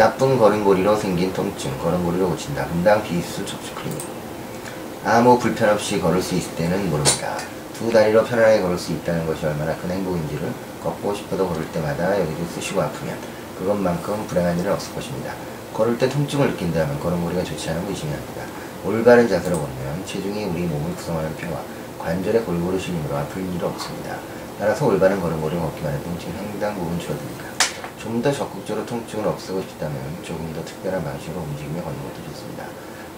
[0.00, 2.64] 나쁜 걸음걸이로 생긴 통증, 걸음걸이로 고친다.
[2.68, 4.00] 분당 비수 척추 클리닉.
[5.04, 7.36] 아무 불편 없이 걸을 수 있을 때는 모릅니다.
[7.74, 12.46] 두 다리로 편안하게 걸을 수 있다는 것이 얼마나 큰 행복인지를 걷고 싶어도 걸을 때마다 여기를
[12.54, 13.14] 쑤시고 아프면
[13.58, 15.34] 그것만큼 불행한 일은 없을 것입니다.
[15.74, 18.44] 걸을 때 통증을 느낀다면 걸음걸이가 좋지 않은 의심이 합니다.
[18.82, 21.60] 올바른 자세로 걸으면 체중이 우리 몸을 구성하는 뼈와
[21.98, 24.16] 관절의 골고루 실림으로 아플 일이 없습니다.
[24.58, 27.49] 따라서 올바른 걸음걸이를 걷기만 해도 통증이 상당 부분 줄어듭니다.
[28.00, 32.64] 좀 더 적극적으로 통증을 없애고 싶다면 조금 더 특별한 방식으로 움직이며 걷는 것도 좋습니다.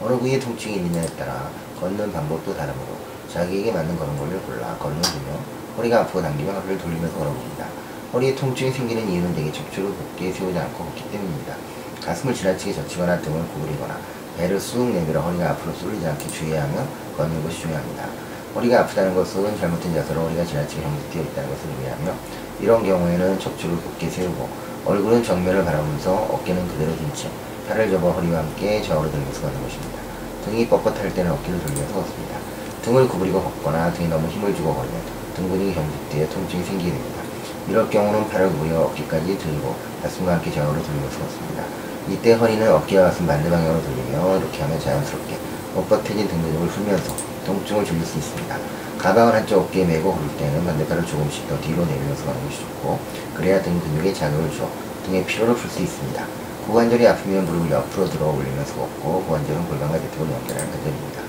[0.00, 2.96] 어느 부위에 통증이 있느냐에 따라 걷는 방법도 다르므로
[3.30, 5.38] 자기에게 맞는 걸음걸이를 골라 걸어주며
[5.76, 7.66] 허리가 아프고 당기며 허리를 돌리면서 걸어봅니다.
[8.14, 11.54] 허리에 통증이 생기는 이유는 대개 척추를 곧게 세우지 않고 걷기 때문입니다.
[12.02, 13.98] 가슴을 지나치게 젖히거나 등을 구부리거나
[14.38, 16.86] 배를 쑥 내밀어 허리가 앞으로 쏠리지 않게 주의해야 하며
[17.18, 18.08] 걷는 것이 중요합니다.
[18.54, 22.14] 허리가 아프다는 것은 잘못된 자세로 허리가 지나치게 형성되어 있다는 것을 의미하며
[22.60, 27.28] 이런 경우에는 척추를 곧게 세우고 얼굴은 정면을 바라보면서 어깨는 그대로 둔 채
[27.68, 30.00] 팔을 접어 허리와 함께 좌우로 들면서 걷는 것입니다.
[30.44, 32.38] 등이 뻣뻣할 때는 어깨를 돌리면서 걷습니다.
[32.82, 35.00] 등을 구부리고 걷거나 등에 너무 힘을 주고 걸으면
[35.36, 37.20] 등 근육이 경직되어 통증이 생기게 됩니다.
[37.68, 41.64] 이럴 경우는 팔을 구부려 어깨까지 들고 가슴과 함께 좌우로 돌리면서 걷습니다.
[42.08, 45.36] 이때 허리는 어깨와 가슴 반대 방향으로 돌리며 이렇게 하면 자연스럽게
[45.76, 47.14] 뻣뻣해진 등 근육을 풀면서
[47.46, 48.56] 통증을 줄일 수 있습니다.
[49.00, 53.00] 가방을 한쪽 어깨에 메고 걸을 때는 반대팔을 조금씩 더 뒤로 내밀면서 가는 것이 좋고
[53.34, 54.68] 그래야 등 근육에 자극을 줘
[55.06, 56.22] 등의 피로를 풀 수 있습니다.
[56.66, 61.20] 고관절이 아프면 무릎을 옆으로 들어 올리면서 걷고 고관절은 골반과 대퇴를 연결하는 관절입니다.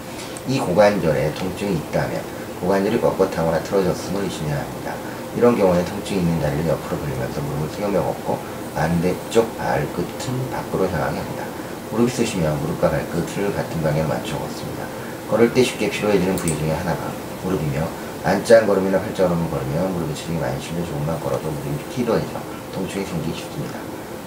[0.50, 2.22] 이 고관절에 통증이 있다면
[2.60, 4.94] 고관절이 뻣뻣하거나 틀어졌음을 의심해야 합니다.
[5.38, 8.38] 이런 경우에 통증이 있는 다리를 옆으로 돌리면서 무릎을 세우며 걷고
[8.76, 11.46] 반대쪽 발끝은 밖으로 향하게 합니다.
[11.92, 14.84] 무릎이 쓰시면 무릎과 발끝을 같은 방향에 맞춰 걷습니다.
[15.30, 17.88] 걸을 때 쉽게 피로해지는 부위 중에 하나가 무릎이며
[18.24, 22.28] 안짱 걸음이나 팔자 걸음을 걸으면 무릎에 체중이 많이 실려 조금만 걸어도 무릎이 피로해져
[22.74, 23.80] 통증이 생기기 쉽습니다.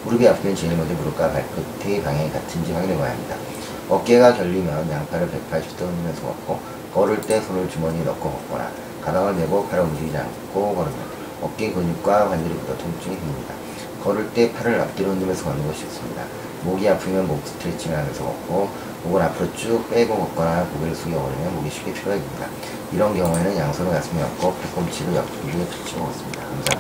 [0.05, 3.37] 무릎이 아프면 제일 먼저 무릎과 발끝의 방향이 같은지 확인해 봐야 합니다.
[3.89, 6.61] 어깨가 결리면 양팔을 180도 흔들면서 걷고
[6.93, 8.71] 걸을 때 손을 주머니에 넣고 걷거나
[9.03, 10.99] 가방을 메고 팔을 움직이지 않고 걸으면
[11.43, 13.55] 어깨 근육과 관절이 굳어 통증이 생깁니다.
[14.03, 16.25] 걸을 때 팔을 앞뒤로 흔들면서 걷는 것이 좋습니다.
[16.65, 18.71] 목이 아프면 목 스트레칭을 하면서 걷고
[19.05, 22.49] 목을 앞으로 쭉 빼고 걷거나 고개를 숙여 걸으면 목이 쉽게 피로해집니다.
[22.93, 26.41] 이런 경우에는 양손을 가슴에 얹고 팔꿈치를 옆구리에 붙이고 걷습니다.
[26.41, 26.75] 감사합니다.